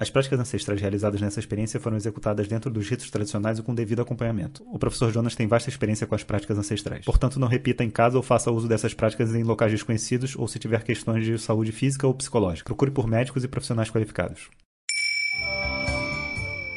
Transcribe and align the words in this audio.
As 0.00 0.08
práticas 0.08 0.40
ancestrais 0.40 0.80
realizadas 0.80 1.20
nessa 1.20 1.40
experiência 1.40 1.78
foram 1.78 1.94
executadas 1.94 2.48
dentro 2.48 2.70
dos 2.70 2.88
ritos 2.88 3.10
tradicionais 3.10 3.58
e 3.58 3.62
com 3.62 3.74
devido 3.74 4.00
acompanhamento. 4.00 4.64
O 4.72 4.78
professor 4.78 5.12
Jonas 5.12 5.34
tem 5.34 5.46
vasta 5.46 5.68
experiência 5.68 6.06
com 6.06 6.14
as 6.14 6.24
práticas 6.24 6.56
ancestrais. 6.56 7.04
Portanto, 7.04 7.38
não 7.38 7.46
repita 7.46 7.84
em 7.84 7.90
casa 7.90 8.16
ou 8.16 8.22
faça 8.22 8.50
uso 8.50 8.66
dessas 8.66 8.94
práticas 8.94 9.34
em 9.34 9.42
locais 9.42 9.70
desconhecidos 9.70 10.34
ou 10.34 10.48
se 10.48 10.58
tiver 10.58 10.82
questões 10.84 11.26
de 11.26 11.38
saúde 11.38 11.70
física 11.70 12.06
ou 12.06 12.14
psicológica. 12.14 12.68
Procure 12.68 12.90
por 12.90 13.06
médicos 13.06 13.44
e 13.44 13.48
profissionais 13.48 13.90
qualificados. 13.90 14.48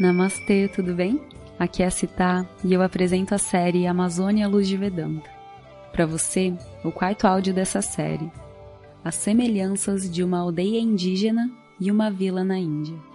Namastê, 0.01 0.67
tudo 0.67 0.93
bem? 0.93 1.21
Aqui 1.57 1.81
é 1.81 1.85
a 1.85 1.91
Citá 1.91 2.45
e 2.61 2.73
eu 2.73 2.81
apresento 2.81 3.33
a 3.33 3.37
série 3.37 3.87
Amazônia 3.87 4.49
Luz 4.49 4.67
de 4.67 4.75
Vedanta. 4.75 5.29
Para 5.93 6.05
você, 6.05 6.53
o 6.83 6.91
quarto 6.91 7.25
áudio 7.25 7.53
dessa 7.53 7.81
série: 7.81 8.29
As 9.01 9.15
semelhanças 9.15 10.11
de 10.11 10.25
uma 10.25 10.39
aldeia 10.39 10.81
indígena 10.81 11.49
e 11.79 11.89
uma 11.89 12.11
vila 12.11 12.43
na 12.43 12.57
Índia. 12.57 13.12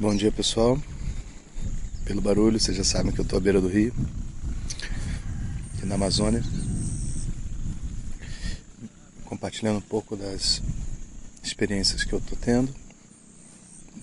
Bom 0.00 0.16
dia 0.16 0.32
pessoal. 0.32 0.76
Pelo 2.04 2.20
barulho, 2.20 2.58
vocês 2.58 2.76
já 2.76 2.82
sabem 2.82 3.12
que 3.12 3.20
eu 3.20 3.22
estou 3.22 3.36
à 3.36 3.40
beira 3.40 3.60
do 3.60 3.68
rio 3.68 3.94
Aqui 5.76 5.86
na 5.86 5.94
Amazônia. 5.94 6.42
Compartilhando 9.26 9.76
um 9.76 9.82
pouco 9.82 10.16
das 10.16 10.60
experiências 11.40 12.02
que 12.02 12.12
eu 12.14 12.18
estou 12.18 12.36
tendo 12.36 12.74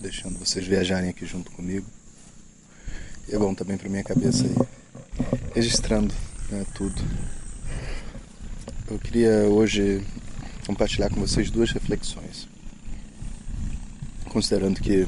Deixando 0.00 0.38
vocês 0.38 0.66
viajarem 0.66 1.10
aqui 1.10 1.26
junto 1.26 1.50
comigo. 1.50 1.86
E 3.28 3.34
é 3.34 3.38
bom 3.38 3.54
também 3.54 3.76
para 3.76 3.90
minha 3.90 4.02
cabeça 4.02 4.46
aí 4.46 4.54
Registrando 5.54 6.14
né, 6.50 6.64
tudo. 6.74 7.02
Eu 8.90 8.98
queria 8.98 9.48
hoje 9.48 10.04
compartilhar 10.66 11.10
com 11.10 11.20
vocês 11.20 11.50
duas 11.50 11.70
reflexões. 11.70 12.48
Considerando 14.26 14.80
que 14.80 15.06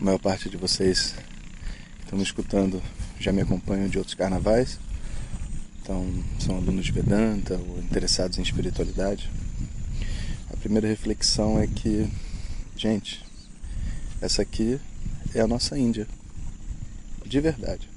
a 0.00 0.04
maior 0.04 0.18
parte 0.18 0.48
de 0.48 0.56
vocês 0.56 1.14
que 1.98 2.04
estão 2.04 2.18
me 2.18 2.24
escutando 2.24 2.82
já 3.20 3.32
me 3.32 3.42
acompanham 3.42 3.88
de 3.88 3.98
outros 3.98 4.14
carnavais, 4.14 4.78
então 5.82 6.06
são 6.38 6.56
alunos 6.56 6.86
de 6.86 6.92
Vedanta 6.92 7.54
ou 7.54 7.78
interessados 7.78 8.38
em 8.38 8.42
espiritualidade. 8.42 9.30
A 10.50 10.56
primeira 10.56 10.88
reflexão 10.88 11.60
é 11.60 11.66
que, 11.66 12.08
gente, 12.76 13.22
essa 14.20 14.42
aqui 14.42 14.80
é 15.34 15.40
a 15.40 15.46
nossa 15.46 15.78
Índia, 15.78 16.06
de 17.26 17.40
verdade. 17.40 17.93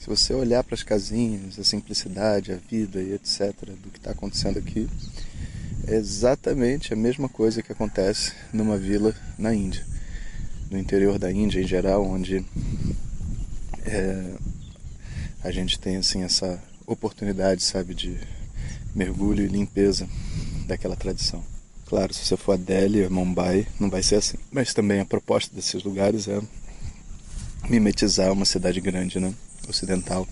Se 0.00 0.08
você 0.08 0.32
olhar 0.32 0.64
para 0.64 0.74
as 0.74 0.82
casinhas, 0.82 1.58
a 1.58 1.62
simplicidade, 1.62 2.52
a 2.52 2.56
vida 2.56 3.02
e 3.02 3.12
etc., 3.12 3.52
do 3.82 3.90
que 3.90 3.98
está 3.98 4.12
acontecendo 4.12 4.58
aqui, 4.58 4.88
é 5.86 5.94
exatamente 5.94 6.94
a 6.94 6.96
mesma 6.96 7.28
coisa 7.28 7.62
que 7.62 7.70
acontece 7.70 8.32
numa 8.50 8.78
vila 8.78 9.14
na 9.36 9.54
Índia, 9.54 9.84
no 10.70 10.78
interior 10.78 11.18
da 11.18 11.30
Índia 11.30 11.60
em 11.60 11.66
geral, 11.66 12.02
onde 12.02 12.42
é, 13.84 14.36
a 15.44 15.50
gente 15.50 15.78
tem 15.78 15.98
assim 15.98 16.22
essa 16.22 16.58
oportunidade, 16.86 17.62
sabe, 17.62 17.94
de 17.94 18.18
mergulho 18.94 19.44
e 19.44 19.48
limpeza 19.48 20.08
daquela 20.66 20.96
tradição. 20.96 21.44
Claro, 21.84 22.14
se 22.14 22.24
você 22.24 22.38
for 22.38 22.52
a 22.52 22.56
Delhi, 22.56 23.04
a 23.04 23.10
Mumbai, 23.10 23.66
não 23.78 23.90
vai 23.90 24.02
ser 24.02 24.14
assim. 24.14 24.38
Mas 24.50 24.72
também 24.72 25.00
a 25.00 25.04
proposta 25.04 25.54
desses 25.54 25.84
lugares 25.84 26.26
é 26.26 26.40
mimetizar 27.68 28.32
uma 28.32 28.46
cidade 28.46 28.80
grande, 28.80 29.20
né? 29.20 29.34
Ocidental. 29.70 30.26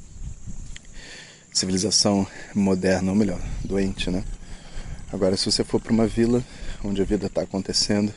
Civilização 1.53 2.27
moderna, 2.55 3.11
ou 3.11 3.17
melhor, 3.17 3.41
doente, 3.65 4.11
né? 4.11 4.23
Agora, 5.13 5.37
se 5.37 5.51
você 5.51 5.65
for 5.65 5.81
para 5.81 5.93
uma 5.93 6.07
vila 6.07 6.45
onde 6.85 7.01
a 7.01 7.05
vida 7.05 7.27
está 7.27 7.43
acontecendo 7.43 8.13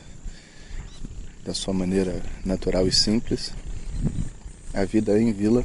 da 1.44 1.54
sua 1.54 1.72
maneira 1.72 2.22
natural 2.44 2.86
e 2.86 2.92
simples, 2.92 3.52
a 4.74 4.84
vida 4.84 5.20
em 5.20 5.32
vila 5.32 5.64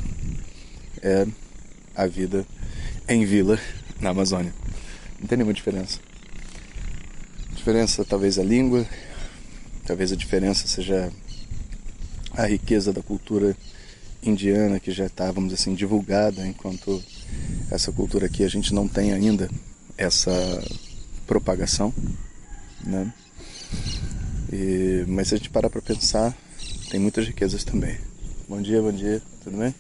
é 1.02 1.28
a 1.96 2.08
vida 2.08 2.46
em 3.08 3.26
vila 3.26 3.60
na 4.00 4.10
Amazônia. 4.10 4.54
Não 5.20 5.28
tem 5.28 5.38
nenhuma 5.38 5.54
diferença. 5.54 6.00
A 7.52 7.56
diferença 7.56 8.06
talvez 8.06 8.40
a 8.40 8.44
língua, 8.44 8.86
talvez 9.86 10.12
a 10.12 10.16
diferença 10.16 10.68
seja 10.68 11.12
a 12.32 12.46
riqueza 12.46 12.94
da 12.94 13.02
cultura 13.02 13.58
indiana 14.24 14.80
que 14.80 14.92
já 14.92 15.06
está, 15.06 15.32
vamos 15.32 15.54
assim, 15.54 15.74
divulgada, 15.76 16.46
enquanto 16.46 17.04
essa 17.72 17.92
cultura 17.92 18.26
aqui 18.26 18.44
a 18.44 18.50
gente 18.50 18.74
não 18.74 18.88
tem 18.88 19.14
ainda 19.14 19.50
essa 19.98 20.32
propagação, 21.26 21.94
né? 22.84 23.14
E, 24.52 25.04
mas 25.08 25.28
se 25.28 25.36
a 25.36 25.38
gente 25.38 25.50
parar 25.50 25.70
para 25.70 25.82
pensar, 25.82 26.36
tem 26.90 27.00
muitas 27.00 27.26
riquezas 27.28 27.64
também. 27.64 27.98
Bom 28.48 28.62
dia, 28.62 28.82
bom 28.82 28.92
dia, 28.92 29.22
tudo 29.44 29.58
bem? 29.58 29.74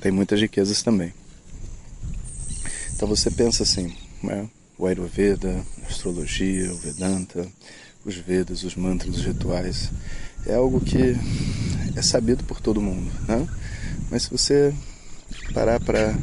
Tem 0.00 0.10
muitas 0.10 0.40
riquezas 0.40 0.82
também. 0.82 1.14
Então 2.94 3.08
você 3.08 3.30
pensa 3.30 3.62
assim, 3.62 3.94
né? 4.22 4.48
o 4.78 4.86
Ayurveda, 4.86 5.64
a 5.82 5.86
astrologia, 5.86 6.72
o 6.72 6.76
Vedanta, 6.76 7.46
os 8.04 8.16
Vedas, 8.16 8.64
os 8.64 8.74
mantras, 8.74 9.16
os 9.16 9.24
rituais, 9.24 9.90
é 10.46 10.54
algo 10.54 10.80
que 10.80 11.16
é 11.96 12.02
sabido 12.02 12.44
por 12.44 12.60
todo 12.60 12.80
mundo, 12.80 13.10
né? 13.28 13.46
Mas 14.10 14.24
se 14.24 14.30
você 14.30 14.74
parar 15.52 15.80
para 15.80 16.14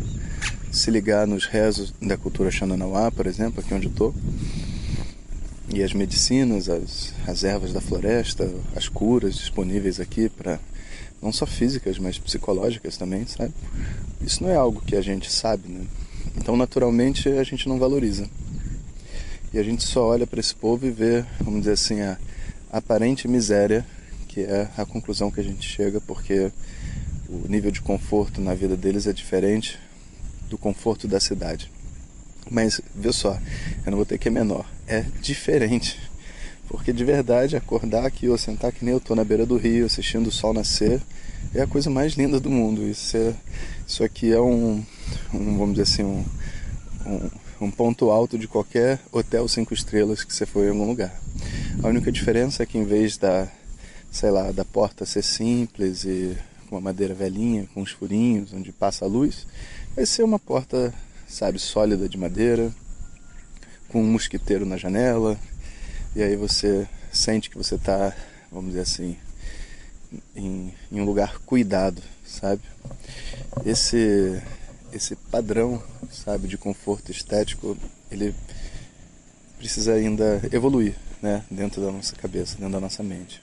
se 0.71 0.89
ligar 0.89 1.27
nos 1.27 1.45
rezos 1.45 1.93
da 2.01 2.17
cultura 2.17 2.51
Xananauá, 2.51 3.11
por 3.11 3.27
exemplo, 3.27 3.59
aqui 3.59 3.73
onde 3.73 3.87
estou, 3.87 4.13
e 5.73 5.81
as 5.83 5.93
medicinas, 5.93 6.69
as, 6.69 7.13
as 7.27 7.43
ervas 7.43 7.71
da 7.71 7.79
floresta, 7.79 8.49
as 8.75 8.89
curas 8.89 9.35
disponíveis 9.35 9.99
aqui 9.99 10.29
para 10.29 10.59
não 11.21 11.31
só 11.31 11.45
físicas, 11.45 11.99
mas 11.99 12.17
psicológicas 12.17 12.97
também, 12.97 13.25
sabe? 13.27 13.53
Isso 14.21 14.43
não 14.43 14.49
é 14.49 14.55
algo 14.55 14.81
que 14.81 14.95
a 14.95 15.01
gente 15.01 15.31
sabe, 15.31 15.69
né? 15.69 15.85
Então, 16.35 16.57
naturalmente, 16.57 17.29
a 17.29 17.43
gente 17.43 17.69
não 17.69 17.77
valoriza. 17.77 18.27
E 19.53 19.59
a 19.59 19.63
gente 19.63 19.83
só 19.83 20.07
olha 20.07 20.25
para 20.25 20.39
esse 20.39 20.55
povo 20.55 20.85
e 20.85 20.91
vê, 20.91 21.23
vamos 21.39 21.61
dizer 21.61 21.73
assim, 21.73 22.01
a 22.01 22.17
aparente 22.71 23.27
miséria 23.27 23.85
que 24.31 24.41
é 24.41 24.69
a 24.77 24.85
conclusão 24.85 25.29
que 25.29 25.41
a 25.41 25.43
gente 25.43 25.67
chega, 25.67 25.99
porque 25.99 26.51
o 27.27 27.47
nível 27.49 27.69
de 27.69 27.81
conforto 27.81 28.39
na 28.39 28.53
vida 28.53 28.77
deles 28.77 29.05
é 29.05 29.11
diferente 29.11 29.77
do 30.49 30.57
conforto 30.57 31.05
da 31.05 31.19
cidade. 31.19 31.69
Mas, 32.49 32.79
vê 32.95 33.11
só, 33.11 33.37
eu 33.85 33.91
não 33.91 33.97
vou 33.97 34.05
ter 34.05 34.17
que 34.17 34.29
é 34.29 34.31
menor, 34.31 34.65
é 34.87 35.05
diferente. 35.21 35.99
Porque 36.69 36.93
de 36.93 37.03
verdade, 37.03 37.57
acordar 37.57 38.05
aqui 38.05 38.29
ou 38.29 38.37
sentar 38.37 38.71
que 38.71 38.85
nem 38.85 38.93
eu 38.93 39.01
tô 39.01 39.13
na 39.13 39.25
beira 39.25 39.45
do 39.45 39.57
rio 39.57 39.85
assistindo 39.85 40.27
o 40.27 40.31
sol 40.31 40.53
nascer 40.53 41.01
é 41.53 41.61
a 41.61 41.67
coisa 41.67 41.89
mais 41.89 42.13
linda 42.13 42.39
do 42.39 42.49
mundo. 42.49 42.87
Isso, 42.87 43.17
é, 43.17 43.33
isso 43.85 44.01
aqui 44.01 44.31
é 44.31 44.39
um, 44.39 44.81
um 45.33 45.57
vamos 45.57 45.71
dizer 45.71 45.83
assim, 45.83 46.03
um, 46.03 46.23
um, 47.05 47.29
um 47.65 47.71
ponto 47.71 48.09
alto 48.09 48.37
de 48.37 48.47
qualquer 48.47 48.99
hotel 49.11 49.45
cinco 49.49 49.73
estrelas 49.73 50.23
que 50.23 50.33
você 50.33 50.45
for 50.45 50.63
em 50.65 50.69
algum 50.69 50.87
lugar. 50.87 51.13
A 51.83 51.87
única 51.89 52.09
diferença 52.09 52.63
é 52.63 52.65
que 52.65 52.77
em 52.77 52.85
vez 52.85 53.17
da 53.17 53.49
sei 54.11 54.29
lá, 54.29 54.51
da 54.51 54.66
porta 54.66 55.05
ser 55.05 55.23
simples 55.23 56.03
e 56.03 56.38
com 56.67 56.75
uma 56.75 56.81
madeira 56.81 57.13
velhinha, 57.13 57.67
com 57.73 57.81
os 57.81 57.91
furinhos, 57.91 58.53
onde 58.53 58.72
passa 58.72 59.05
a 59.05 59.07
luz, 59.07 59.47
vai 59.95 60.05
ser 60.05 60.23
uma 60.23 60.38
porta, 60.38 60.94
sabe, 61.27 61.57
sólida 61.57 62.07
de 62.07 62.17
madeira, 62.17 62.72
com 63.88 64.01
um 64.01 64.11
mosquiteiro 64.11 64.66
na 64.66 64.77
janela, 64.77 65.39
e 66.16 66.22
aí 66.22 66.35
você 66.35 66.88
sente 67.11 67.49
que 67.49 67.57
você 67.57 67.75
está, 67.75 68.16
vamos 68.51 68.72
dizer 68.72 68.81
assim, 68.81 69.17
em, 70.35 70.73
em 70.91 71.02
um 71.02 71.05
lugar 71.05 71.40
cuidado, 71.40 72.02
sabe? 72.25 72.61
Esse, 73.66 74.41
esse 74.93 75.16
padrão, 75.16 75.81
sabe, 76.09 76.47
de 76.47 76.58
conforto 76.58 77.11
estético, 77.11 77.78
ele 78.09 78.35
precisa 79.58 79.93
ainda 79.93 80.41
evoluir, 80.52 80.96
né, 81.22 81.43
dentro 81.52 81.81
da 81.81 81.91
nossa 81.91 82.16
cabeça, 82.16 82.55
dentro 82.58 82.73
da 82.73 82.79
nossa 82.79 83.03
mente. 83.03 83.41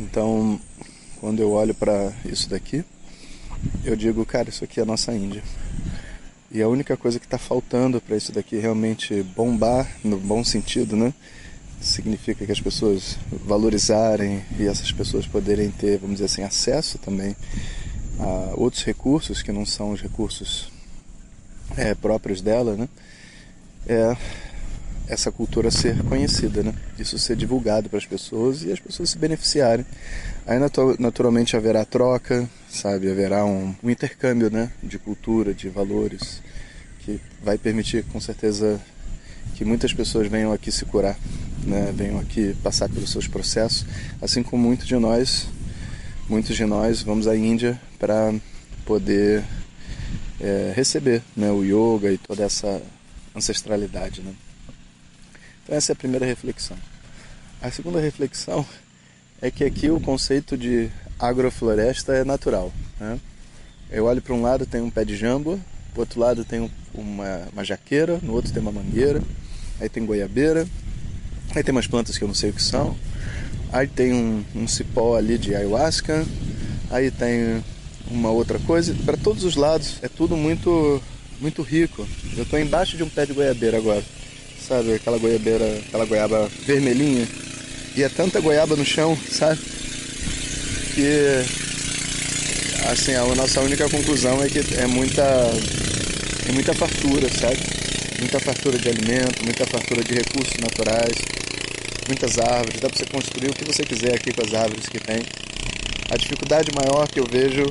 Então, 0.00 0.60
quando 1.20 1.40
eu 1.40 1.50
olho 1.50 1.74
para 1.74 2.12
isso 2.24 2.48
daqui, 2.48 2.84
eu 3.84 3.96
digo, 3.96 4.24
cara, 4.24 4.48
isso 4.48 4.62
aqui 4.62 4.78
é 4.78 4.82
a 4.82 4.86
nossa 4.86 5.12
Índia. 5.12 5.42
E 6.50 6.62
a 6.62 6.68
única 6.68 6.96
coisa 6.96 7.18
que 7.18 7.26
está 7.26 7.36
faltando 7.36 8.00
para 8.00 8.16
isso 8.16 8.32
daqui 8.32 8.56
realmente 8.56 9.22
bombar, 9.22 9.86
no 10.02 10.16
bom 10.18 10.42
sentido, 10.44 10.96
né? 10.96 11.12
Significa 11.80 12.46
que 12.46 12.52
as 12.52 12.60
pessoas 12.60 13.18
valorizarem 13.44 14.42
e 14.58 14.66
essas 14.66 14.90
pessoas 14.90 15.26
poderem 15.26 15.70
ter, 15.70 15.98
vamos 15.98 16.16
dizer 16.16 16.26
assim, 16.26 16.42
acesso 16.42 16.96
também 16.98 17.36
a 18.18 18.54
outros 18.56 18.82
recursos 18.84 19.42
que 19.42 19.52
não 19.52 19.66
são 19.66 19.92
os 19.92 20.00
recursos 20.00 20.70
é, 21.76 21.94
próprios 21.94 22.40
dela, 22.40 22.76
né? 22.76 22.88
É 23.86 24.16
essa 25.08 25.32
cultura 25.32 25.70
ser 25.70 26.02
conhecida, 26.04 26.62
né? 26.62 26.74
Isso 26.98 27.18
ser 27.18 27.34
divulgado 27.34 27.88
para 27.88 27.98
as 27.98 28.04
pessoas 28.04 28.62
e 28.62 28.70
as 28.70 28.78
pessoas 28.78 29.10
se 29.10 29.18
beneficiarem. 29.18 29.84
Aí 30.46 30.58
naturalmente 30.98 31.56
haverá 31.56 31.84
troca, 31.84 32.48
sabe? 32.68 33.10
Haverá 33.10 33.44
um, 33.44 33.74
um 33.82 33.90
intercâmbio, 33.90 34.50
né? 34.50 34.70
De 34.82 34.98
cultura, 34.98 35.54
de 35.54 35.68
valores, 35.70 36.42
que 37.00 37.18
vai 37.42 37.56
permitir 37.56 38.04
com 38.04 38.20
certeza 38.20 38.78
que 39.54 39.64
muitas 39.64 39.92
pessoas 39.92 40.28
venham 40.28 40.52
aqui 40.52 40.70
se 40.70 40.84
curar, 40.84 41.18
né? 41.64 41.92
Venham 41.96 42.20
aqui 42.20 42.54
passar 42.62 42.88
pelos 42.88 43.10
seus 43.10 43.26
processos, 43.26 43.86
assim 44.20 44.42
como 44.42 44.62
muitos 44.62 44.86
de 44.86 44.96
nós, 44.96 45.48
muitos 46.28 46.54
de 46.54 46.66
nós 46.66 47.02
vamos 47.02 47.26
à 47.26 47.34
Índia 47.34 47.80
para 47.98 48.34
poder 48.84 49.42
é, 50.38 50.72
receber, 50.76 51.22
né? 51.34 51.50
O 51.50 51.64
yoga 51.64 52.12
e 52.12 52.18
toda 52.18 52.44
essa 52.44 52.82
ancestralidade, 53.34 54.20
né? 54.20 54.32
Então 55.68 55.76
essa 55.76 55.92
é 55.92 55.94
a 55.94 55.96
primeira 55.96 56.24
reflexão. 56.24 56.78
A 57.60 57.70
segunda 57.70 58.00
reflexão 58.00 58.64
é 59.40 59.50
que 59.50 59.62
aqui 59.62 59.90
o 59.90 60.00
conceito 60.00 60.56
de 60.56 60.88
agrofloresta 61.18 62.14
é 62.14 62.24
natural. 62.24 62.72
Né? 62.98 63.20
Eu 63.90 64.06
olho 64.06 64.22
para 64.22 64.32
um 64.32 64.40
lado 64.40 64.64
tem 64.64 64.80
um 64.80 64.90
pé 64.90 65.04
de 65.04 65.14
jambo, 65.14 65.60
do 65.94 66.00
outro 66.00 66.18
lado 66.18 66.42
tem 66.42 66.70
uma, 66.94 67.48
uma 67.52 67.64
jaqueira, 67.64 68.18
no 68.22 68.32
outro 68.32 68.50
tem 68.50 68.62
uma 68.62 68.72
mangueira, 68.72 69.22
aí 69.78 69.90
tem 69.90 70.06
goiabeira, 70.06 70.66
aí 71.54 71.62
tem 71.62 71.72
umas 71.72 71.86
plantas 71.86 72.16
que 72.16 72.24
eu 72.24 72.28
não 72.28 72.34
sei 72.34 72.48
o 72.48 72.54
que 72.54 72.62
são, 72.62 72.96
aí 73.70 73.86
tem 73.86 74.14
um, 74.14 74.42
um 74.54 74.66
cipó 74.66 75.18
ali 75.18 75.36
de 75.36 75.54
ayahuasca, 75.54 76.24
aí 76.90 77.10
tem 77.10 77.62
uma 78.10 78.30
outra 78.30 78.58
coisa. 78.60 78.94
Para 79.04 79.18
todos 79.18 79.44
os 79.44 79.54
lados 79.54 79.98
é 80.00 80.08
tudo 80.08 80.34
muito 80.34 81.02
muito 81.38 81.60
rico. 81.60 82.08
Eu 82.36 82.44
estou 82.44 82.58
embaixo 82.58 82.96
de 82.96 83.02
um 83.02 83.08
pé 83.08 83.26
de 83.26 83.34
goiabeira 83.34 83.76
agora 83.76 84.02
sabe? 84.68 84.94
Aquela 84.94 85.18
goiabeira, 85.18 85.64
aquela 85.88 86.04
goiaba 86.04 86.48
vermelhinha. 86.66 87.26
E 87.96 88.02
é 88.02 88.08
tanta 88.08 88.40
goiaba 88.40 88.76
no 88.76 88.84
chão, 88.84 89.16
sabe? 89.30 89.58
Que 90.94 91.44
assim, 92.90 93.14
a 93.14 93.24
nossa 93.34 93.60
única 93.60 93.88
conclusão 93.88 94.42
é 94.42 94.48
que 94.48 94.60
é 94.76 94.86
muita 94.86 95.22
é 96.48 96.52
muita 96.52 96.74
fartura, 96.74 97.28
sabe? 97.28 97.58
Muita 98.20 98.38
fartura 98.40 98.78
de 98.78 98.88
alimento, 98.88 99.44
muita 99.44 99.66
fartura 99.66 100.02
de 100.02 100.14
recursos 100.14 100.56
naturais, 100.58 101.16
muitas 102.06 102.38
árvores, 102.38 102.80
dá 102.80 102.88
para 102.88 102.98
você 102.98 103.06
construir 103.06 103.50
o 103.50 103.54
que 103.54 103.64
você 103.64 103.84
quiser 103.84 104.14
aqui 104.14 104.32
com 104.32 104.42
as 104.42 104.54
árvores 104.54 104.88
que 104.88 104.98
tem. 104.98 105.22
A 106.10 106.16
dificuldade 106.16 106.70
maior 106.74 107.06
que 107.08 107.20
eu 107.20 107.26
vejo 107.30 107.64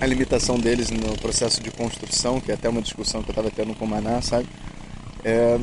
a 0.00 0.06
limitação 0.06 0.58
deles 0.58 0.90
no 0.90 1.16
processo 1.18 1.62
de 1.62 1.70
construção, 1.70 2.40
que 2.40 2.50
é 2.50 2.54
até 2.54 2.68
uma 2.68 2.82
discussão 2.82 3.22
que 3.22 3.30
eu 3.30 3.32
estava 3.32 3.50
tendo 3.50 3.74
com 3.74 3.84
o 3.84 3.88
Maná, 3.88 4.20
sabe? 4.20 4.46
É, 5.24 5.58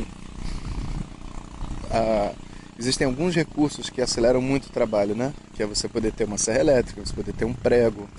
a, 1.92 2.32
existem 2.80 3.06
alguns 3.06 3.36
recursos 3.36 3.90
que 3.90 4.02
aceleram 4.02 4.42
muito 4.42 4.66
o 4.66 4.72
trabalho, 4.72 5.16
né? 5.16 5.34
Que 5.54 5.64
é 5.64 5.66
você 5.66 5.88
poder 5.88 6.12
ter 6.12 6.24
uma 6.24 6.38
serra 6.38 6.60
elétrica, 6.60 7.06
você 7.06 7.14
poder 7.14 7.34
ter 7.34 7.46
um 7.46 7.54
prego 7.54 8.10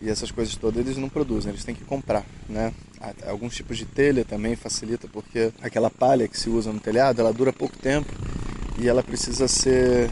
e 0.00 0.10
essas 0.10 0.30
coisas 0.30 0.54
todas 0.56 0.84
eles 0.84 0.98
não 0.98 1.08
produzem, 1.08 1.50
eles 1.50 1.64
têm 1.64 1.74
que 1.74 1.84
comprar, 1.84 2.24
né? 2.48 2.72
Alguns 3.26 3.54
tipos 3.54 3.76
de 3.76 3.84
telha 3.84 4.24
também 4.24 4.54
facilita 4.54 5.08
porque 5.08 5.52
aquela 5.60 5.90
palha 5.90 6.28
que 6.28 6.38
se 6.38 6.48
usa 6.48 6.72
no 6.72 6.80
telhado 6.80 7.20
ela 7.20 7.32
dura 7.32 7.52
pouco 7.52 7.76
tempo 7.76 8.12
e 8.78 8.88
ela 8.88 9.02
precisa 9.02 9.48
ser 9.48 10.10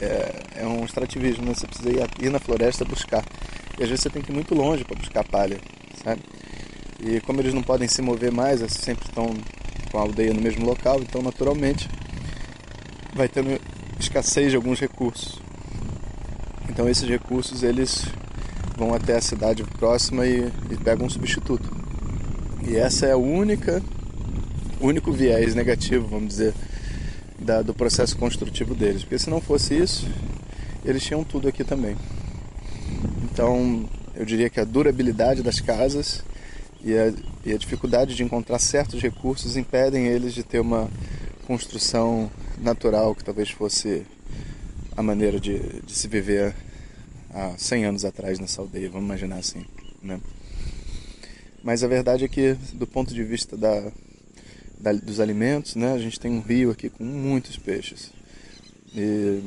é, 0.00 0.62
é 0.62 0.66
um 0.66 0.84
extrativismo, 0.84 1.44
né? 1.44 1.54
Você 1.54 1.66
precisa 1.66 1.90
ir, 1.90 2.26
ir 2.26 2.30
na 2.30 2.38
floresta 2.38 2.84
buscar 2.84 3.24
e 3.78 3.82
às 3.82 3.88
vezes 3.88 4.02
você 4.02 4.10
tem 4.10 4.22
que 4.22 4.30
ir 4.30 4.34
muito 4.34 4.54
longe 4.54 4.84
para 4.84 4.96
buscar 4.96 5.24
palha, 5.24 5.58
sabe? 6.04 6.22
E 7.00 7.20
como 7.20 7.40
eles 7.40 7.52
não 7.52 7.62
podem 7.62 7.88
se 7.88 8.00
mover 8.00 8.30
mais, 8.30 8.60
eles 8.60 8.74
sempre 8.74 9.06
estão 9.08 9.34
com 9.94 10.00
a 10.00 10.02
aldeia 10.02 10.34
no 10.34 10.40
mesmo 10.40 10.66
local, 10.66 11.00
então 11.00 11.22
naturalmente 11.22 11.88
vai 13.14 13.28
tendo 13.28 13.60
escassez 14.00 14.50
de 14.50 14.56
alguns 14.56 14.80
recursos. 14.80 15.40
Então 16.68 16.88
esses 16.88 17.08
recursos 17.08 17.62
eles 17.62 18.04
vão 18.76 18.92
até 18.92 19.16
a 19.16 19.20
cidade 19.20 19.62
próxima 19.62 20.26
e, 20.26 20.50
e 20.68 20.76
pegam 20.82 21.06
um 21.06 21.08
substituto. 21.10 21.70
E 22.66 22.76
essa 22.76 23.06
é 23.06 23.12
a 23.12 23.16
única, 23.16 23.80
único 24.80 25.12
viés 25.12 25.54
negativo, 25.54 26.08
vamos 26.08 26.30
dizer, 26.30 26.54
da, 27.38 27.62
do 27.62 27.72
processo 27.72 28.16
construtivo 28.16 28.74
deles. 28.74 29.02
Porque 29.02 29.18
se 29.20 29.30
não 29.30 29.40
fosse 29.40 29.76
isso, 29.76 30.08
eles 30.84 31.04
tinham 31.04 31.22
tudo 31.22 31.46
aqui 31.46 31.62
também. 31.62 31.96
Então 33.30 33.88
eu 34.16 34.24
diria 34.24 34.50
que 34.50 34.58
a 34.58 34.64
durabilidade 34.64 35.40
das 35.40 35.60
casas 35.60 36.24
e 36.84 36.96
a, 36.98 37.12
e 37.46 37.52
a 37.52 37.56
dificuldade 37.56 38.14
de 38.14 38.22
encontrar 38.22 38.58
certos 38.58 39.00
recursos 39.00 39.56
impedem 39.56 40.06
eles 40.06 40.34
de 40.34 40.42
ter 40.42 40.60
uma 40.60 40.90
construção 41.46 42.30
natural 42.58 43.14
que 43.14 43.24
talvez 43.24 43.50
fosse 43.50 44.06
a 44.94 45.02
maneira 45.02 45.40
de, 45.40 45.58
de 45.58 45.92
se 45.92 46.06
viver 46.06 46.54
há 47.32 47.54
100 47.56 47.86
anos 47.86 48.04
atrás 48.04 48.38
nessa 48.38 48.60
aldeia, 48.60 48.90
vamos 48.90 49.06
imaginar 49.06 49.36
assim, 49.36 49.64
né? 50.02 50.20
Mas 51.62 51.82
a 51.82 51.88
verdade 51.88 52.24
é 52.24 52.28
que, 52.28 52.54
do 52.74 52.86
ponto 52.86 53.14
de 53.14 53.24
vista 53.24 53.56
da, 53.56 53.90
da, 54.78 54.92
dos 54.92 55.18
alimentos, 55.18 55.74
né, 55.76 55.94
a 55.94 55.98
gente 55.98 56.20
tem 56.20 56.30
um 56.30 56.40
rio 56.40 56.70
aqui 56.70 56.90
com 56.90 57.02
muitos 57.02 57.56
peixes. 57.56 58.12
E 58.94 59.42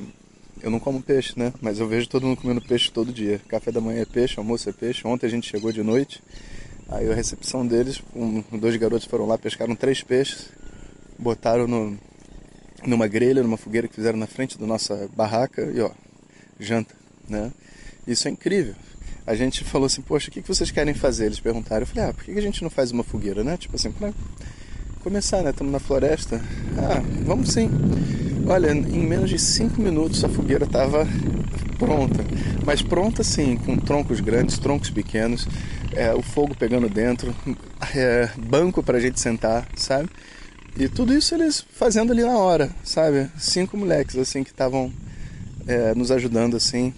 eu 0.63 0.71
não 0.71 0.79
como 0.79 1.03
peixe, 1.03 1.33
né? 1.37 1.53
Mas 1.61 1.79
eu 1.79 1.87
vejo 1.87 2.09
todo 2.09 2.25
mundo 2.25 2.41
comendo 2.41 2.59
peixe 2.59 2.91
todo 2.91 3.13
dia. 3.13 3.39
Café 3.47 3.71
da 3.71 3.79
manhã 3.79 4.01
é 4.01 4.05
peixe, 4.05 4.39
almoço 4.39 4.67
é 4.67 4.73
peixe. 4.73 5.07
Ontem 5.07 5.27
a 5.27 5.29
gente 5.29 5.47
chegou 5.47 5.71
de 5.71 5.83
noite 5.83 6.19
Aí 6.89 7.11
a 7.11 7.15
recepção 7.15 7.67
deles, 7.67 8.01
um, 8.15 8.41
dois 8.57 8.75
garotos 8.77 9.05
foram 9.05 9.25
lá, 9.25 9.37
pescaram 9.37 9.75
três 9.75 10.01
peixes, 10.01 10.49
botaram 11.19 11.67
no, 11.67 11.97
numa 12.85 13.07
grelha, 13.07 13.43
numa 13.43 13.57
fogueira 13.57 13.87
que 13.87 13.95
fizeram 13.95 14.17
na 14.17 14.27
frente 14.27 14.57
da 14.57 14.65
nossa 14.65 15.09
barraca 15.15 15.63
e 15.73 15.81
ó, 15.81 15.91
janta, 16.59 16.95
né? 17.27 17.51
Isso 18.07 18.27
é 18.27 18.31
incrível. 18.31 18.73
A 19.25 19.35
gente 19.35 19.65
falou 19.65 19.87
assim, 19.87 20.01
poxa, 20.01 20.29
o 20.29 20.31
que 20.31 20.39
vocês 20.41 20.71
querem 20.71 20.93
fazer? 20.93 21.25
Eles 21.25 21.41
perguntaram. 21.41 21.81
Eu 21.81 21.87
falei, 21.87 22.09
ah, 22.09 22.13
por 22.13 22.23
que 22.23 22.31
a 22.31 22.41
gente 22.41 22.63
não 22.63 22.69
faz 22.69 22.91
uma 22.91 23.03
fogueira, 23.03 23.43
né? 23.43 23.57
Tipo 23.57 23.75
assim, 23.75 23.91
pra 23.91 24.13
começar, 25.03 25.41
né? 25.41 25.49
Estamos 25.49 25.73
na 25.73 25.79
floresta. 25.79 26.41
Ah, 26.77 27.03
vamos 27.25 27.51
sim. 27.51 27.69
Olha, 28.47 28.71
em 28.71 29.05
menos 29.05 29.29
de 29.29 29.37
cinco 29.37 29.81
minutos 29.81 30.23
a 30.23 30.29
fogueira 30.29 30.63
estava 30.63 31.05
pronta. 31.77 32.23
Mas 32.65 32.81
pronta 32.81 33.21
sim, 33.21 33.57
com 33.57 33.75
troncos 33.75 34.21
grandes, 34.21 34.57
troncos 34.57 34.89
pequenos 34.89 35.45
é, 35.97 36.13
o 36.13 36.21
fogo 36.21 36.55
pegando 36.55 36.87
dentro, 36.87 37.35
é, 37.95 38.29
banco 38.37 38.83
para 38.83 38.97
a 38.97 39.01
gente 39.01 39.19
sentar, 39.19 39.67
sabe? 39.75 40.07
E 40.77 40.87
tudo 40.87 41.11
isso 41.11 41.33
eles 41.33 41.65
fazendo 41.71 42.13
ali 42.13 42.21
na 42.21 42.37
hora, 42.37 42.69
sabe? 42.83 43.27
Cinco 43.39 43.75
moleques 43.75 44.15
assim 44.15 44.43
que 44.43 44.51
estavam 44.51 44.93
é, 45.67 45.95
nos 45.95 46.11
ajudando 46.11 46.55
assim. 46.55 46.93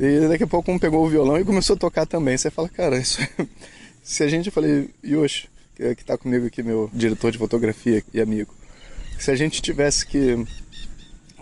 E 0.00 0.26
daqui 0.28 0.44
a 0.44 0.46
pouco 0.46 0.72
um 0.72 0.78
pegou 0.78 1.04
o 1.04 1.08
violão 1.08 1.38
e 1.38 1.44
começou 1.44 1.76
a 1.76 1.78
tocar 1.78 2.06
também. 2.06 2.38
Você 2.38 2.50
fala, 2.50 2.70
cara, 2.70 2.98
isso 2.98 3.20
é... 3.20 3.28
se 4.02 4.22
a 4.22 4.28
gente, 4.28 4.46
eu 4.46 4.52
falei, 4.52 4.88
Yoshi, 5.04 5.48
que 5.76 5.82
está 5.82 6.16
comigo 6.16 6.46
aqui, 6.46 6.62
meu 6.62 6.90
diretor 6.94 7.30
de 7.30 7.36
fotografia 7.36 8.02
e 8.14 8.20
amigo, 8.20 8.54
se 9.18 9.30
a 9.30 9.36
gente 9.36 9.60
tivesse 9.60 10.06
que 10.06 10.42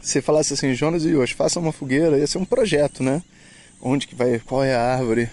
se 0.03 0.21
falasse 0.21 0.55
assim, 0.55 0.75
Jonas 0.75 1.05
e 1.05 1.11
Yoshi, 1.11 1.35
façam 1.35 1.63
uma 1.63 1.73
fogueira, 1.73 2.19
ia 2.19 2.27
ser 2.27 2.39
um 2.39 2.45
projeto, 2.45 3.01
né? 3.03 3.23
Onde 3.81 4.09
que 4.09 4.15
vai, 4.15 4.41
qual 4.41 4.65
é 4.65 4.75
a 4.75 4.83
árvore, 4.83 5.31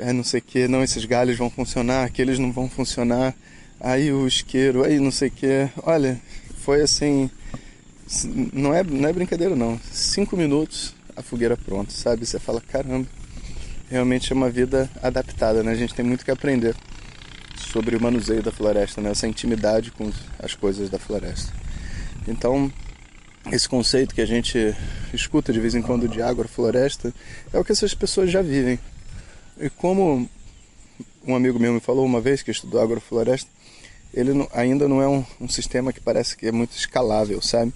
é 0.00 0.12
não 0.12 0.24
sei 0.24 0.40
que, 0.40 0.66
não, 0.66 0.82
esses 0.82 1.04
galhos 1.04 1.36
vão 1.36 1.50
funcionar, 1.50 2.04
aqueles 2.04 2.38
não 2.38 2.52
vão 2.52 2.68
funcionar, 2.68 3.34
aí 3.78 4.12
o 4.12 4.26
isqueiro, 4.26 4.84
aí 4.84 4.98
não 4.98 5.10
sei 5.10 5.30
que. 5.30 5.68
Olha, 5.82 6.20
foi 6.58 6.82
assim, 6.82 7.30
não 8.52 8.74
é, 8.74 8.82
não 8.82 9.08
é 9.08 9.12
brincadeira 9.12 9.54
não, 9.54 9.78
cinco 9.92 10.36
minutos 10.36 10.94
a 11.16 11.22
fogueira 11.22 11.56
pronta, 11.56 11.92
sabe? 11.92 12.26
Você 12.26 12.38
fala, 12.38 12.60
caramba, 12.60 13.06
realmente 13.90 14.32
é 14.32 14.34
uma 14.34 14.50
vida 14.50 14.90
adaptada, 15.02 15.62
né? 15.62 15.72
A 15.72 15.76
gente 15.76 15.94
tem 15.94 16.04
muito 16.04 16.24
que 16.24 16.30
aprender 16.30 16.74
sobre 17.56 17.94
o 17.94 18.00
manuseio 18.00 18.42
da 18.42 18.50
floresta, 18.50 19.00
né? 19.00 19.10
Essa 19.10 19.28
intimidade 19.28 19.90
com 19.90 20.10
as 20.38 20.54
coisas 20.54 20.88
da 20.88 20.98
floresta. 20.98 21.52
Então, 22.26 22.72
esse 23.52 23.68
conceito 23.68 24.14
que 24.14 24.20
a 24.20 24.26
gente 24.26 24.74
escuta 25.12 25.52
de 25.52 25.60
vez 25.60 25.74
em 25.74 25.82
quando 25.82 26.08
de 26.08 26.22
agrofloresta 26.22 27.12
é 27.52 27.58
o 27.58 27.64
que 27.64 27.72
essas 27.72 27.94
pessoas 27.94 28.30
já 28.30 28.42
vivem. 28.42 28.78
E 29.60 29.68
como 29.68 30.26
um 31.26 31.36
amigo 31.36 31.58
meu 31.58 31.74
me 31.74 31.80
falou 31.80 32.06
uma 32.06 32.18
vez 32.18 32.42
que 32.42 32.50
estudou 32.50 32.80
agrofloresta, 32.80 33.50
ele 34.14 34.32
não, 34.32 34.48
ainda 34.54 34.88
não 34.88 35.02
é 35.02 35.06
um, 35.06 35.22
um, 35.38 35.48
sistema 35.48 35.92
que 35.92 36.00
parece 36.00 36.34
que 36.34 36.46
é 36.46 36.52
muito 36.52 36.74
escalável, 36.74 37.42
sabe? 37.42 37.70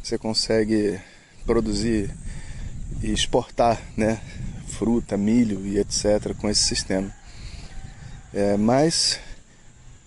Você 0.00 0.16
consegue 0.16 1.00
produzir 1.44 2.14
e 3.02 3.12
exportar, 3.12 3.82
né, 3.96 4.20
fruta, 4.68 5.16
milho 5.16 5.66
e 5.66 5.80
etc. 5.80 6.32
com 6.38 6.48
esse 6.48 6.62
sistema. 6.62 7.12
É, 8.32 8.56
mas 8.56 9.18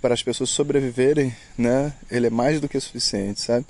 para 0.02 0.14
as 0.14 0.24
pessoas 0.24 0.50
sobreviverem, 0.50 1.36
né, 1.58 1.92
ele 2.10 2.28
é 2.28 2.30
mais 2.30 2.62
do 2.62 2.70
que 2.70 2.80
suficiente, 2.80 3.42
sabe? 3.42 3.66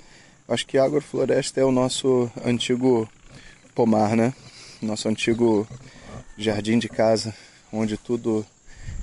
Acho 0.48 0.64
que 0.64 0.78
a 0.78 0.84
agrofloresta 0.84 1.60
é 1.60 1.64
o 1.64 1.72
nosso 1.72 2.30
antigo 2.44 3.08
pomar, 3.74 4.16
né? 4.16 4.32
Nosso 4.80 5.08
antigo 5.08 5.66
jardim 6.42 6.78
de 6.78 6.88
casa, 6.88 7.34
onde 7.72 7.96
tudo 7.96 8.44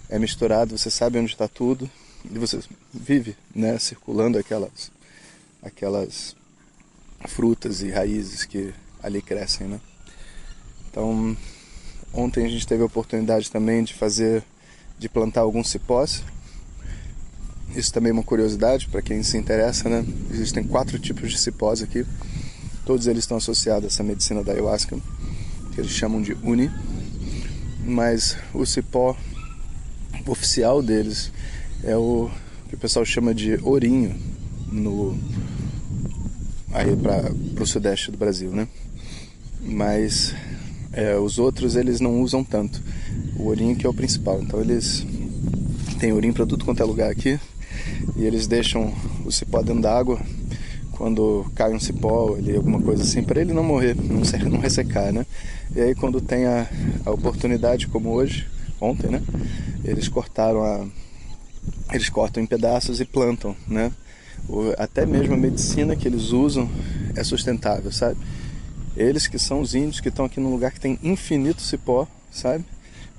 é 0.10 0.17
misturado, 0.17 0.77
você 0.77 0.89
sabe 0.89 1.20
onde 1.20 1.32
está 1.32 1.48
tudo 1.48 1.89
e 2.29 2.38
você 2.38 2.60
vive, 2.94 3.36
né, 3.53 3.77
circulando 3.79 4.38
aquelas 4.38 4.91
aquelas 5.62 6.36
frutas 7.27 7.82
e 7.82 7.89
raízes 7.89 8.46
que 8.46 8.74
ali 9.01 9.22
crescem, 9.22 9.67
né? 9.67 9.79
Então, 10.89 11.36
ontem 12.13 12.46
a 12.46 12.50
gente 12.50 12.65
teve 12.65 12.84
a 12.84 12.86
oportunidade 12.86 13.51
também 13.51 13.84
de 13.84 13.94
fazer, 13.94 14.44
de 14.98 15.10
plantar 15.10 15.41
alguns 15.41 15.70
cipós. 15.70 16.24
Isso 17.75 17.91
também 17.94 18.12
é 18.12 18.13
uma 18.13 18.24
curiosidade 18.24 18.88
para 18.88 19.01
quem 19.01 19.22
se 19.24 19.38
interessa, 19.38 19.89
né? 19.89 20.06
Existem 20.32 20.63
quatro 20.63 20.98
tipos 20.98 21.32
de 21.32 21.38
cipós 21.38 21.82
aqui. 21.82 22.06
Todos 22.86 23.08
eles 23.08 23.24
estão 23.24 23.38
associados 23.38 23.84
a 23.84 23.88
essa 23.88 24.03
medicina 24.03 24.44
da 24.44 24.53
ayahuasca, 24.53 24.98
que 25.74 25.82
eles 25.82 25.91
chamam 25.91 26.22
de 26.22 26.34
uni. 26.44 26.72
Mas 27.88 28.36
o 28.53 28.65
cipó 28.65 29.15
oficial 30.25 30.84
deles 30.84 31.32
é 31.86 31.96
o 31.96 32.29
que 32.67 32.75
o 32.75 32.77
pessoal 32.77 33.06
chama 33.06 33.34
de 33.34 33.58
ourinho 33.63 34.13
no 34.70 35.17
aí 36.74 36.94
para 36.98 37.32
o 37.63 37.65
sudeste 37.65 38.12
do 38.12 38.17
Brasil, 38.17 38.51
né? 38.51 38.67
Mas 39.62 40.36
é, 40.91 41.15
os 41.15 41.39
outros 41.39 41.77
eles 41.77 42.01
não 42.01 42.22
usam 42.22 42.44
tanto. 42.44 42.84
O 43.38 43.44
ourinho 43.44 43.75
que 43.77 43.86
é 43.86 43.89
o 43.89 43.94
principal. 43.94 44.41
Então 44.41 44.60
eles 44.60 45.06
têm 45.98 46.12
ourinho 46.12 46.34
para 46.34 46.46
tudo 46.46 46.65
quanto 46.65 46.84
é 46.84 46.86
lugar 46.86 47.10
aqui 47.10 47.39
e 48.17 48.25
eles 48.25 48.48
deixam 48.48 48.94
o 49.25 49.32
cipó 49.32 49.62
dentro 49.62 49.82
da 49.82 49.98
água 49.98 50.20
quando 50.97 51.45
cai 51.55 51.73
um 51.73 51.79
cipó 51.79 52.35
ali, 52.35 52.55
alguma 52.55 52.81
coisa 52.81 53.03
assim, 53.03 53.23
para 53.23 53.39
ele 53.39 53.53
não 53.53 53.63
morrer, 53.63 53.95
não, 53.95 54.21
não 54.49 54.59
ressecar, 54.59 55.13
né? 55.13 55.25
E 55.75 55.79
aí 55.79 55.95
quando 55.95 56.19
tem 56.19 56.45
a, 56.45 56.67
a 57.05 57.11
oportunidade, 57.11 57.87
como 57.87 58.09
hoje, 58.09 58.47
ontem, 58.81 59.07
né? 59.09 59.21
Eles 59.83 60.07
cortaram 60.07 60.63
a, 60.63 60.85
eles 61.93 62.09
cortam 62.09 62.41
em 62.41 62.45
pedaços 62.45 62.99
e 62.99 63.05
plantam, 63.05 63.55
né? 63.67 63.91
até 64.77 65.05
mesmo 65.05 65.33
a 65.33 65.37
medicina 65.37 65.95
que 65.95 66.07
eles 66.07 66.31
usam 66.31 66.69
é 67.15 67.23
sustentável, 67.23 67.91
sabe? 67.91 68.17
Eles 68.95 69.27
que 69.27 69.37
são 69.37 69.59
os 69.61 69.75
índios 69.75 69.99
que 69.99 70.09
estão 70.09 70.25
aqui 70.25 70.39
num 70.39 70.51
lugar 70.51 70.71
que 70.71 70.79
tem 70.79 70.97
infinito 71.03 71.61
cipó, 71.61 72.07
sabe? 72.31 72.63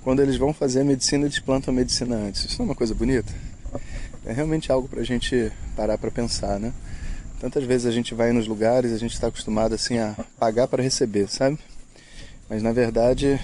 Quando 0.02 0.20
eles 0.20 0.36
vão 0.36 0.54
fazer 0.54 0.80
a 0.80 0.84
medicina, 0.84 1.26
eles 1.26 1.38
plantam 1.38 1.72
a 1.72 1.76
medicina 1.76 2.16
antes. 2.16 2.44
Isso 2.44 2.58
não 2.58 2.66
é 2.66 2.68
uma 2.70 2.74
coisa 2.74 2.94
bonita? 2.94 3.32
É 4.24 4.32
realmente 4.32 4.72
algo 4.72 4.88
para 4.88 5.00
a 5.00 5.04
gente 5.04 5.52
parar 5.76 5.98
para 5.98 6.10
pensar, 6.10 6.58
né? 6.58 6.72
Tantas 7.40 7.62
vezes 7.62 7.86
a 7.86 7.92
gente 7.92 8.14
vai 8.14 8.32
nos 8.32 8.48
lugares, 8.48 8.92
a 8.92 8.98
gente 8.98 9.14
está 9.14 9.28
acostumado 9.28 9.72
assim 9.72 9.98
a 9.98 10.16
pagar 10.38 10.66
para 10.66 10.82
receber, 10.82 11.28
sabe? 11.28 11.56
Mas 12.48 12.62
na 12.62 12.72
verdade 12.72 13.38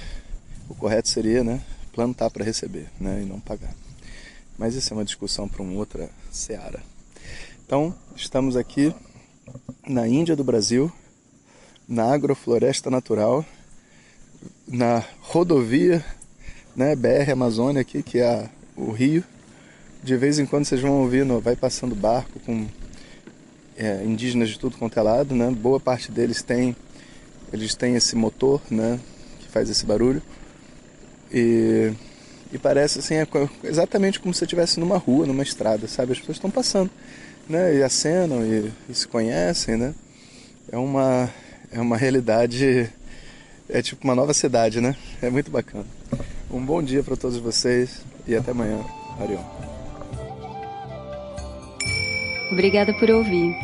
o 0.68 0.74
correto 0.74 1.08
seria, 1.08 1.44
né, 1.44 1.60
plantar 1.92 2.30
para 2.30 2.44
receber, 2.44 2.88
né, 2.98 3.22
e 3.22 3.24
não 3.24 3.38
pagar. 3.38 3.72
Mas 4.58 4.74
isso 4.74 4.92
é 4.92 4.96
uma 4.96 5.04
discussão 5.04 5.48
para 5.48 5.62
uma 5.62 5.78
outra 5.78 6.10
seara. 6.30 6.82
Então, 7.64 7.94
estamos 8.16 8.56
aqui 8.56 8.94
na 9.86 10.08
Índia 10.08 10.34
do 10.34 10.42
Brasil, 10.42 10.90
na 11.86 12.12
agrofloresta 12.12 12.90
natural, 12.90 13.44
na 14.66 15.04
rodovia, 15.20 16.04
né, 16.74 16.96
BR 16.96 17.30
Amazônia 17.32 17.82
aqui, 17.82 18.02
que 18.02 18.18
é 18.18 18.26
a, 18.26 18.50
o 18.76 18.90
rio. 18.90 19.22
De 20.02 20.16
vez 20.16 20.38
em 20.38 20.46
quando 20.46 20.64
vocês 20.64 20.80
vão 20.80 21.02
ouvir, 21.02 21.24
vai 21.40 21.54
passando 21.54 21.94
barco 21.94 22.40
com 22.40 22.66
é, 23.76 24.02
indígenas 24.04 24.49
de 24.49 24.59
tudo 24.59 24.76
quanto 24.76 24.99
é 24.99 25.02
lado, 25.02 25.35
né? 25.35 25.50
Boa 25.50 25.81
parte 25.81 26.11
deles 26.11 26.43
tem, 26.43 26.76
eles 27.52 27.75
têm 27.75 27.97
esse 27.97 28.16
motor, 28.16 28.61
né, 28.71 28.99
que 29.40 29.49
faz 29.49 29.69
esse 29.69 29.85
barulho. 29.85 30.23
E, 31.33 31.93
e 32.52 32.59
parece 32.59 33.00
assim, 33.00 33.14
é 33.14 33.26
exatamente 33.64 34.21
como 34.21 34.33
se 34.33 34.38
você 34.38 34.45
estivesse 34.45 34.78
numa 34.78 34.97
rua, 34.97 35.26
numa 35.26 35.43
estrada, 35.43 35.88
sabe? 35.88 36.12
As 36.12 36.19
pessoas 36.19 36.37
estão 36.37 36.50
passando 36.50 36.90
né, 37.49 37.76
e 37.76 37.83
acenam 37.83 38.45
e, 38.45 38.73
e, 38.88 38.95
se 38.95 39.07
conhecem, 39.07 39.76
né? 39.76 39.95
É 40.71 40.76
uma, 40.76 41.31
é 41.71 41.81
uma 41.81 41.97
realidade, 41.97 42.90
é 43.69 43.83
tipo 43.83 44.04
uma 44.04 44.14
nova 44.14 44.33
cidade, 44.33 44.81
né? 44.81 44.97
É 45.21 45.28
muito 45.28 45.50
bacana. 45.50 45.87
Um 46.50 46.64
bom 46.64 46.83
dia 46.83 47.02
para 47.02 47.16
todos 47.16 47.37
vocês 47.38 48.02
e 48.26 48.35
até 48.35 48.52
amanhã. 48.52 48.78
Arion. 49.21 49.63
Obrigada 52.54 52.94
por 52.94 53.11
ouvir. 53.11 53.54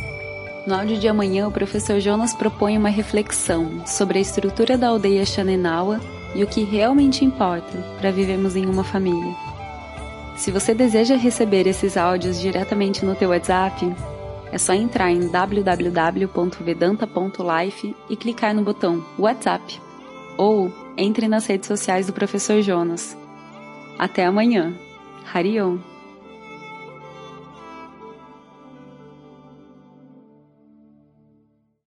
No 0.66 0.74
áudio 0.74 0.98
de 0.98 1.06
amanhã, 1.06 1.46
o 1.46 1.52
professor 1.52 2.00
Jonas 2.00 2.34
propõe 2.34 2.76
uma 2.76 2.88
reflexão 2.88 3.86
sobre 3.86 4.18
a 4.18 4.20
estrutura 4.20 4.76
da 4.76 4.88
aldeia 4.88 5.24
Xanenawa 5.24 6.00
e 6.34 6.42
o 6.42 6.46
que 6.48 6.64
realmente 6.64 7.24
importa 7.24 7.78
para 8.00 8.10
vivermos 8.10 8.56
em 8.56 8.66
uma 8.66 8.82
família. 8.82 9.32
Se 10.36 10.50
você 10.50 10.74
deseja 10.74 11.14
receber 11.14 11.68
esses 11.68 11.96
áudios 11.96 12.40
diretamente 12.40 13.04
no 13.04 13.14
teu 13.14 13.30
WhatsApp, 13.30 13.94
é 14.50 14.58
só 14.58 14.72
entrar 14.72 15.12
em 15.12 15.28
www.vedanta.life 15.28 17.94
e 18.08 18.16
clicar 18.16 18.52
no 18.52 18.64
botão 18.64 19.06
WhatsApp. 19.16 19.80
Ou 20.36 20.72
entre 20.96 21.28
nas 21.28 21.46
redes 21.46 21.68
sociais 21.68 22.08
do 22.08 22.12
Professor 22.12 22.60
Jonas. 22.60 23.16
Até 23.96 24.26
amanhã. 24.26 24.74
Harion! 25.32 25.78